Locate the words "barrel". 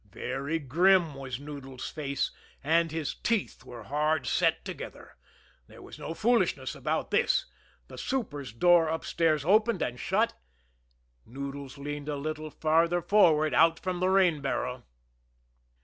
14.41-14.85